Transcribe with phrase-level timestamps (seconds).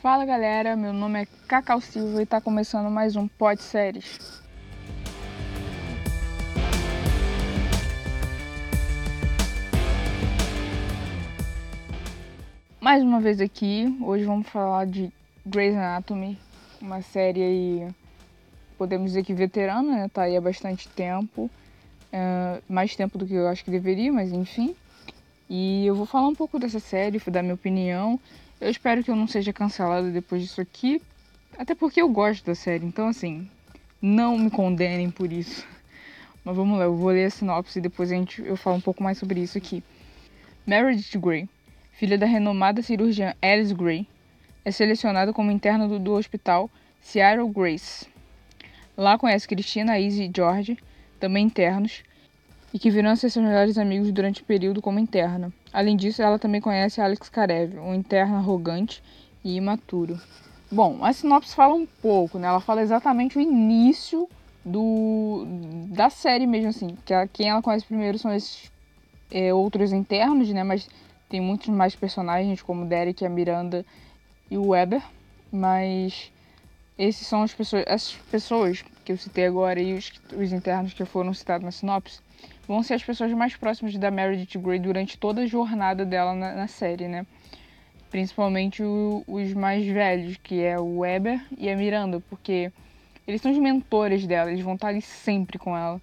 [0.00, 4.40] Fala galera, meu nome é Cacau Silva e tá começando mais um Pod Séries.
[12.80, 15.12] Mais uma vez aqui, hoje vamos falar de
[15.44, 16.38] Grey's Anatomy,
[16.80, 17.88] uma série aí,
[18.78, 20.08] podemos dizer que veterana, né?
[20.08, 21.50] Tá aí há bastante tempo,
[22.12, 24.76] é, mais tempo do que eu acho que deveria, mas enfim.
[25.50, 28.20] E eu vou falar um pouco dessa série, dar minha opinião
[28.60, 31.00] eu espero que eu não seja cancelado depois disso aqui,
[31.56, 33.48] até porque eu gosto da série, então assim,
[34.00, 35.66] não me condenem por isso.
[36.44, 38.80] Mas vamos lá, eu vou ler a sinopse e depois a gente, eu falo um
[38.80, 39.82] pouco mais sobre isso aqui.
[40.66, 41.48] Meredith Grey,
[41.92, 44.06] filha da renomada cirurgiã Alice Grey,
[44.64, 48.06] é selecionada como interna do, do hospital Seattle Grace.
[48.96, 50.78] Lá conhece Cristina, Izzy e George,
[51.20, 52.02] também internos,
[52.72, 55.52] e que virão a ser seus melhores amigos durante o período como interna.
[55.72, 59.02] Além disso, ela também conhece Alex Karev, um interno arrogante
[59.44, 60.18] e imaturo.
[60.70, 62.48] Bom, a sinopse fala um pouco, né?
[62.48, 64.28] Ela fala exatamente o início
[64.64, 65.46] do
[65.88, 66.96] da série mesmo, assim.
[67.04, 68.70] Que quem ela conhece primeiro são esses
[69.30, 70.62] é, outros internos, né?
[70.62, 70.88] Mas
[71.28, 73.84] tem muitos mais personagens, como Derek, a Miranda
[74.50, 75.02] e o Weber.
[75.50, 76.30] Mas
[76.98, 81.02] esses são as pessoas, essas pessoas que eu citei agora e os, os internos que
[81.02, 82.20] foram citados na sinopse
[82.66, 86.54] vão ser as pessoas mais próximas da Meredith Grey durante toda a jornada dela na,
[86.54, 87.26] na série, né?
[88.10, 92.70] Principalmente o, os mais velhos, que é o Weber e a Miranda, porque
[93.26, 95.98] eles são os mentores dela, eles vão estar ali sempre com ela.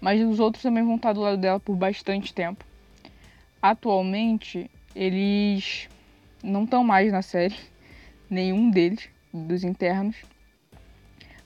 [0.00, 2.64] Mas os outros também vão estar do lado dela por bastante tempo.
[3.60, 5.88] Atualmente, eles
[6.40, 7.56] não estão mais na série,
[8.30, 10.14] nenhum deles, dos internos.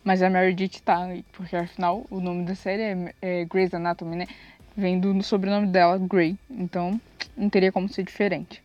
[0.09, 4.27] Mas a Meredith tá, porque afinal o nome da série é, é Grey's Anatomy, né?
[4.75, 6.98] vem do sobrenome dela, Grey, então
[7.37, 8.62] não teria como ser diferente.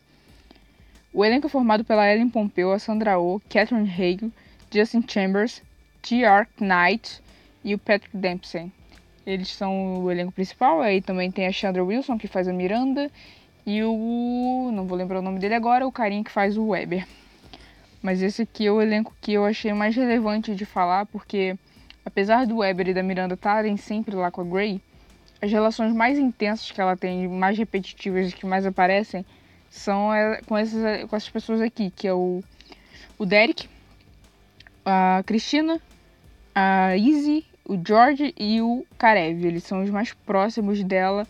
[1.12, 4.32] O elenco é formado pela Ellen Pompeo, a Sandra Oh, Catherine Hagel,
[4.72, 5.62] Justin Chambers,
[6.00, 6.48] T.R.
[6.58, 7.20] Knight
[7.62, 8.72] e o Patrick Dempsey.
[9.26, 13.10] Eles são o elenco principal, aí também tem a Chandra Wilson, que faz a Miranda,
[13.66, 14.70] e o.
[14.72, 17.06] não vou lembrar o nome dele agora, o carinha que faz o Weber.
[18.04, 21.56] Mas esse aqui é o elenco que eu achei mais relevante de falar, porque
[22.04, 24.78] apesar do Weber e da Miranda estarem sempre lá com a Grey,
[25.40, 29.24] as relações mais intensas que ela tem, mais repetitivas que mais aparecem,
[29.70, 32.44] são é, com, esses, com essas pessoas aqui, que é o,
[33.18, 33.70] o Derek,
[34.84, 35.80] a Cristina,
[36.54, 39.46] a Izzy, o George e o Karev.
[39.46, 41.26] Eles são os mais próximos dela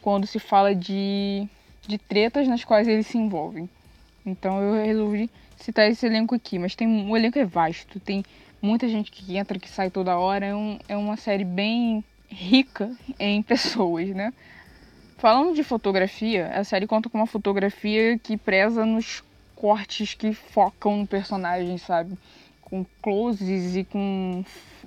[0.00, 1.44] quando se fala de,
[1.88, 3.68] de tretas nas quais eles se envolvem.
[4.24, 8.24] Então eu resolvi citar esse elenco aqui, mas tem o elenco é vasto, tem
[8.60, 12.90] muita gente que entra, que sai toda hora, é, um, é uma série bem rica
[13.18, 14.32] em pessoas, né?
[15.16, 19.24] Falando de fotografia, a série conta com uma fotografia que preza nos
[19.56, 22.16] cortes que focam no personagem, sabe?
[22.60, 24.44] Com closes e com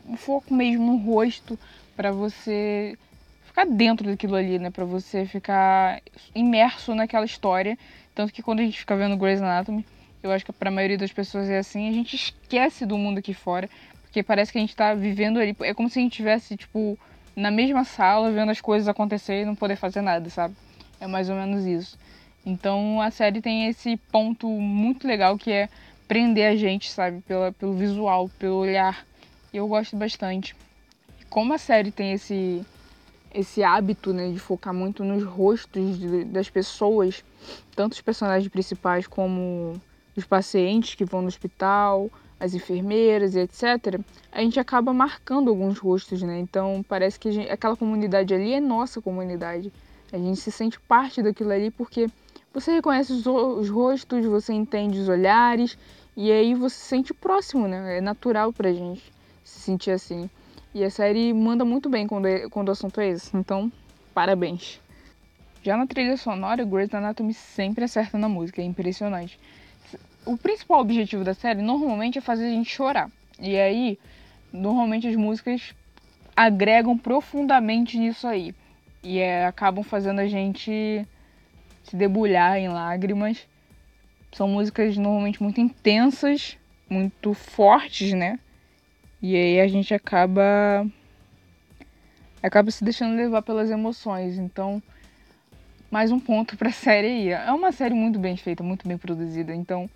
[0.08, 1.60] um foco mesmo no rosto
[1.98, 2.98] para você
[3.44, 4.70] ficar dentro daquilo ali, né?
[4.70, 6.02] Para você ficar
[6.34, 7.78] imerso naquela história.
[8.16, 9.86] Tanto que quando a gente fica vendo Grey's Anatomy,
[10.24, 13.18] eu acho que para a maioria das pessoas é assim, a gente esquece do mundo
[13.18, 13.70] aqui fora,
[14.04, 16.98] porque parece que a gente tá vivendo ali, é como se a gente tivesse tipo
[17.36, 20.56] na mesma sala, vendo as coisas acontecer e não poder fazer nada, sabe?
[21.00, 21.98] É mais ou menos isso.
[22.46, 25.70] Então a série tem esse ponto muito legal que é
[26.08, 27.22] prender a gente, sabe?
[27.22, 29.06] Pela, pelo visual, pelo olhar.
[29.54, 30.56] E eu gosto bastante.
[31.30, 32.66] Como a série tem esse,
[33.34, 37.24] esse hábito né, de focar muito nos rostos de, das pessoas,
[37.76, 39.82] tanto os personagens principais como
[40.16, 42.10] os pacientes que vão no hospital,
[42.42, 44.02] as enfermeiras e etc.,
[44.32, 46.40] a gente acaba marcando alguns rostos, né?
[46.40, 49.72] Então parece que gente, aquela comunidade ali é nossa comunidade.
[50.12, 52.10] A gente se sente parte daquilo ali porque
[52.52, 55.78] você reconhece os, os rostos, você entende os olhares
[56.18, 58.00] e aí você se sente próximo, né?
[58.00, 59.04] É natural pra gente
[59.44, 60.30] se sentir assim.
[60.74, 63.36] E a série manda muito bem quando, é, quando o assunto é esse.
[63.38, 63.72] Então,
[64.14, 64.82] parabéns.
[65.62, 69.38] Já na trilha sonora, Grey's Anatomy sempre acerta na música, é impressionante
[70.26, 73.10] o principal objetivo da série normalmente é fazer a gente chorar.
[73.40, 73.98] E aí,
[74.52, 75.74] normalmente as músicas
[76.36, 78.54] agregam profundamente nisso aí.
[79.04, 81.08] E é, acabam fazendo a gente
[81.84, 83.48] se debulhar em lágrimas.
[84.32, 86.58] São músicas normalmente muito intensas,
[86.90, 88.40] muito fortes, né?
[89.22, 90.86] E aí a gente acaba
[92.42, 94.38] acaba se deixando levar pelas emoções.
[94.38, 94.82] Então,
[95.90, 97.30] mais um ponto para a série aí.
[97.30, 99.54] É uma série muito bem feita, muito bem produzida.
[99.54, 99.90] Então,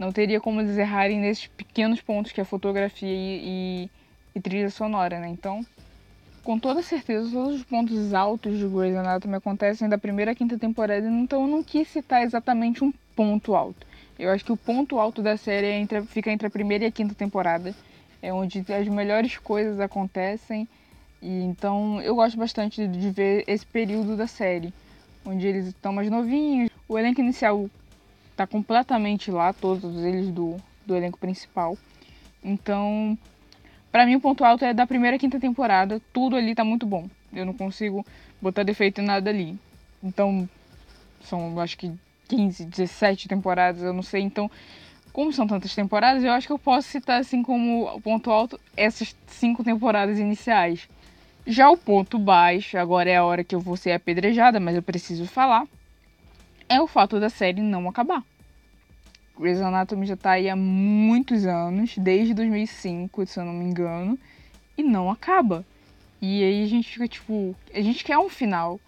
[0.00, 3.90] não teria como eles errarem nesses pequenos pontos que é fotografia e, e,
[4.34, 5.28] e, trilha sonora, né?
[5.28, 5.64] Então,
[6.42, 10.58] com toda certeza, todos os pontos altos de Grey's Anatomy acontecem da primeira à quinta
[10.58, 13.86] temporada, então eu não quis citar exatamente um ponto alto.
[14.18, 16.86] Eu acho que o ponto alto da série é entre, fica entre a primeira e
[16.86, 17.74] a quinta temporada.
[18.22, 20.66] É onde as melhores coisas acontecem.
[21.20, 24.72] E então eu gosto bastante de ver esse período da série.
[25.26, 26.70] Onde eles estão mais novinhos.
[26.88, 27.68] O elenco inicial
[28.36, 30.56] tá completamente lá, todos eles do,
[30.86, 31.76] do elenco principal.
[32.42, 33.16] Então,
[33.92, 36.00] para mim o ponto alto é da primeira quinta temporada.
[36.12, 37.08] Tudo ali tá muito bom.
[37.32, 38.04] Eu não consigo
[38.40, 39.58] botar defeito em nada ali.
[40.02, 40.48] Então,
[41.22, 41.92] são acho que
[42.28, 44.22] 15, 17 temporadas, eu não sei.
[44.22, 44.50] Então,
[45.12, 49.14] como são tantas temporadas, eu acho que eu posso citar assim como ponto alto essas
[49.26, 50.88] cinco temporadas iniciais.
[51.46, 54.82] Já o ponto baixo, agora é a hora que eu vou ser apedrejada, mas eu
[54.82, 55.66] preciso falar,
[56.70, 58.24] é o fato da série não acabar.
[59.36, 64.16] Grey's Anatomy já tá aí há muitos anos, desde 2005, se eu não me engano,
[64.78, 65.66] e não acaba.
[66.22, 68.78] E aí a gente fica tipo, a gente quer um final,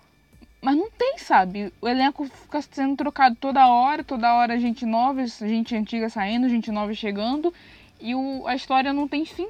[0.61, 1.73] mas não tem, sabe?
[1.81, 6.71] O elenco fica sendo trocado toda hora, toda hora gente nova, gente antiga saindo, gente
[6.71, 7.53] nova chegando,
[8.01, 9.49] e o, a história não tem fim.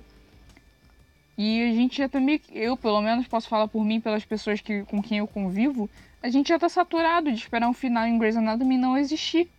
[1.37, 4.85] E a gente já também, eu pelo menos posso falar por mim, pelas pessoas que,
[4.85, 5.91] com quem eu convivo,
[6.23, 9.51] a gente já tá saturado de esperar um final em Grey's Anatomy não existir.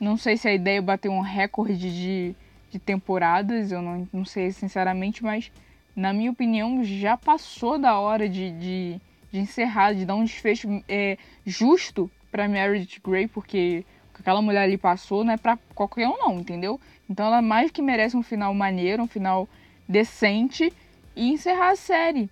[0.00, 2.34] Não sei se a ideia é bater um recorde de,
[2.70, 5.52] de temporadas, eu não, não sei sinceramente, mas
[5.94, 9.00] na minha opinião já passou da hora de, de,
[9.30, 13.86] de encerrar, de dar um desfecho é, justo para Meredith Grey, porque
[14.18, 16.80] aquela mulher ali passou não é pra qualquer um não, entendeu?
[17.08, 19.48] Então ela mais que merece um final maneiro, um final
[19.88, 20.72] decente
[21.14, 22.28] e encerrar a série.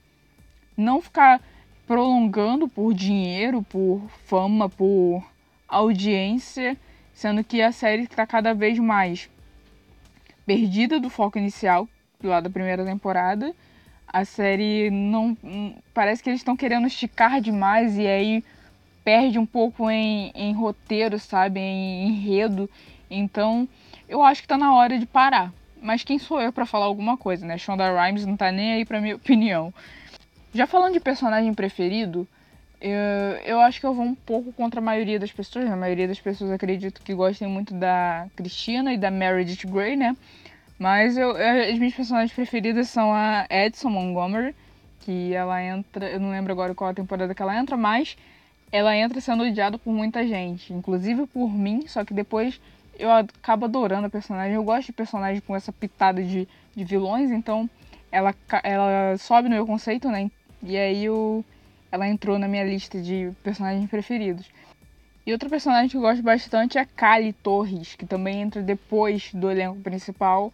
[0.77, 1.41] Não ficar
[1.93, 5.23] prolongando por dinheiro, por fama, por
[5.69, 6.75] audiência,
[7.13, 9.29] sendo que a série está cada vez mais
[10.47, 11.87] perdida do foco inicial,
[12.25, 13.55] lá da primeira temporada.
[14.09, 15.37] A série não.
[15.93, 18.43] Parece que eles estão querendo esticar demais e aí
[19.05, 21.61] perde um pouco em, em roteiro, sabe?
[21.61, 22.71] Em enredo.
[23.11, 23.69] Então,
[24.09, 25.53] eu acho que está na hora de parar.
[25.79, 27.59] Mas quem sou eu para falar alguma coisa, né?
[27.59, 29.75] Shonda Rhimes não tá nem aí pra minha opinião.
[30.55, 32.29] Já falando de personagem preferido,
[32.79, 32.91] eu,
[33.45, 35.71] eu acho que eu vou um pouco contra a maioria das pessoas.
[35.71, 40.15] A maioria das pessoas acredito que gostem muito da Cristina e da Meredith Grey, né?
[40.79, 44.55] Mas eu, as minhas personagens preferidas são a Edson Montgomery,
[45.01, 48.17] que ela entra, eu não lembro agora qual a temporada que ela entra, mas
[48.71, 52.61] ela entra sendo odiada por muita gente, inclusive por mim, só que depois
[52.99, 54.55] eu acabo adorando a personagem.
[54.55, 57.71] Eu gosto de personagens com essa pitada de, de vilões, então
[58.11, 60.31] ela, ela sobe no meu conceito, né?
[60.63, 61.07] E aí
[61.91, 64.47] ela entrou na minha lista de personagens preferidos.
[65.27, 69.33] E outra personagem que eu gosto bastante é a Kali Torres, que também entra depois
[69.33, 70.53] do elenco principal.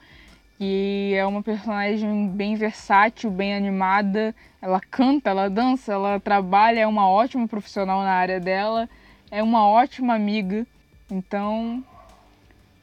[0.60, 4.34] E é uma personagem bem versátil, bem animada.
[4.60, 8.88] Ela canta, ela dança, ela trabalha, é uma ótima profissional na área dela,
[9.30, 10.66] é uma ótima amiga.
[11.10, 11.82] Então,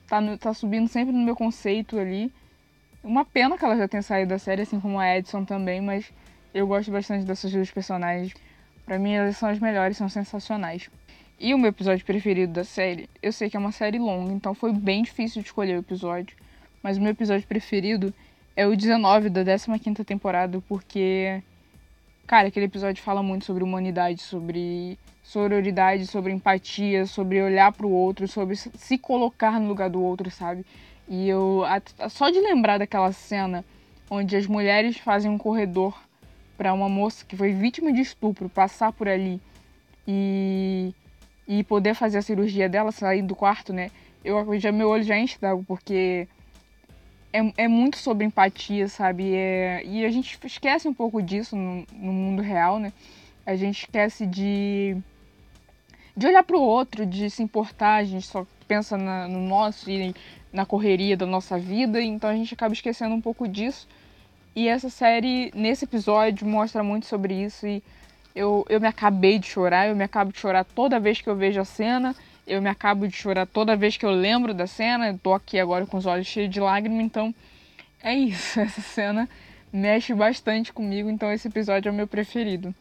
[0.08, 2.32] tá, no, tá subindo sempre no meu conceito ali.
[3.04, 6.12] Uma pena que ela já tenha saído da série, assim como a Edson também, mas
[6.56, 8.34] eu gosto bastante dessas duas personagens.
[8.86, 10.90] Para mim, elas são as melhores, são sensacionais.
[11.38, 14.56] E o meu episódio preferido da série, eu sei que é uma série longa, então
[14.56, 16.34] foi bem difícil de escolher o episódio.
[16.82, 18.14] Mas o meu episódio preferido
[18.56, 21.44] é o 19 da 15 temporada, porque,
[22.26, 27.92] cara, aquele episódio fala muito sobre humanidade, sobre sororidade, sobre empatia, sobre olhar para o
[27.92, 30.66] outro, sobre se colocar no lugar do outro, sabe?
[31.10, 31.64] E eu,
[32.10, 33.66] só de lembrar daquela cena
[34.10, 35.94] onde as mulheres fazem um corredor
[36.58, 39.42] para uma moça que foi vítima de estupro passar por ali
[40.08, 40.94] e,
[41.48, 43.92] e poder fazer a cirurgia dela, sair do quarto, né?
[44.24, 46.28] Eu já meu olho já enche d'água porque
[47.32, 49.36] é, é muito sobre empatia, sabe?
[49.36, 52.94] É, e a gente esquece um pouco disso no, no mundo real, né?
[53.46, 54.98] A gente esquece de
[56.18, 59.90] de olhar para o outro, de se importar, a gente só pensa na, no nosso
[59.92, 60.16] e
[60.52, 63.86] na correria da nossa vida, então a gente acaba esquecendo um pouco disso.
[64.56, 67.84] E essa série, nesse episódio, mostra muito sobre isso e
[68.34, 71.36] eu, eu me acabei de chorar, eu me acabo de chorar toda vez que eu
[71.36, 72.16] vejo a cena,
[72.48, 75.60] eu me acabo de chorar toda vez que eu lembro da cena, eu tô aqui
[75.60, 77.36] agora com os olhos cheios de lágrimas, então
[78.02, 79.28] é isso, essa cena
[79.74, 82.74] mexe bastante comigo, então esse episódio é o meu preferido.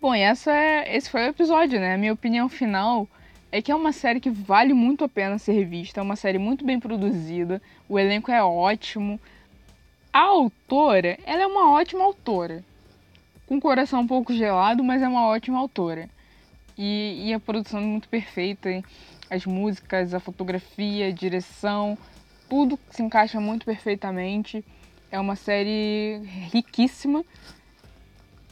[0.00, 1.94] Bom, essa é, esse foi o episódio, né?
[1.94, 3.08] A minha opinião final
[3.52, 6.38] é que é uma série que vale muito a pena ser vista, é uma série
[6.38, 9.20] muito bem produzida, o elenco é ótimo.
[10.16, 12.64] A autora, ela é uma ótima autora.
[13.44, 16.08] Com o coração um pouco gelado, mas é uma ótima autora.
[16.78, 18.82] E, e a produção é muito perfeita,
[19.28, 21.98] as músicas, a fotografia, a direção,
[22.48, 24.64] tudo se encaixa muito perfeitamente.
[25.10, 27.22] É uma série riquíssima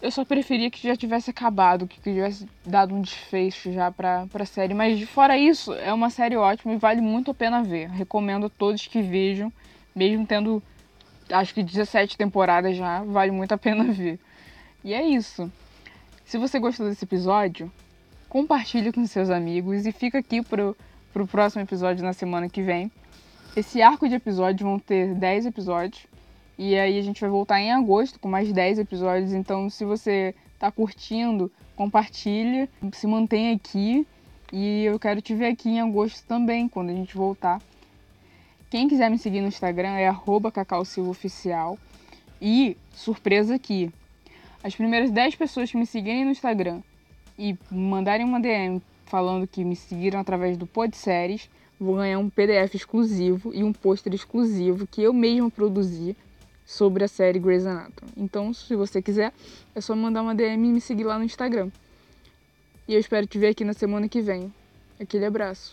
[0.02, 4.44] eu só preferia que já tivesse acabado, que tivesse dado um desfecho já pra, pra
[4.44, 4.74] série.
[4.74, 7.88] Mas fora isso, é uma série ótima e vale muito a pena ver.
[7.88, 9.50] Recomendo a todos que vejam,
[9.96, 10.62] mesmo tendo
[11.30, 14.18] acho que 17 temporadas já, vale muito a pena ver.
[14.82, 15.50] E é isso.
[16.24, 17.70] Se você gostou desse episódio,
[18.28, 20.76] compartilhe com seus amigos e fica aqui pro,
[21.12, 22.90] pro próximo episódio na semana que vem.
[23.56, 26.06] Esse arco de episódios vão ter 10 episódios.
[26.58, 29.32] E aí a gente vai voltar em agosto com mais 10 episódios.
[29.32, 34.06] Então, se você tá curtindo, compartilhe, se mantenha aqui.
[34.52, 37.60] E eu quero te ver aqui em agosto também, quando a gente voltar.
[38.74, 40.12] Quem quiser me seguir no Instagram é
[40.52, 41.78] cacausilvaoficial.
[42.42, 43.88] E, surpresa aqui,
[44.64, 46.82] as primeiras 10 pessoas que me seguirem no Instagram
[47.38, 52.74] e mandarem uma DM falando que me seguiram através do Podséries, vou ganhar um PDF
[52.74, 56.16] exclusivo e um pôster exclusivo que eu mesmo produzi
[56.66, 58.10] sobre a série Grey's Anatomy.
[58.16, 59.32] Então, se você quiser,
[59.72, 61.70] é só mandar uma DM e me seguir lá no Instagram.
[62.88, 64.52] E eu espero te ver aqui na semana que vem.
[64.98, 65.62] Aquele abraço.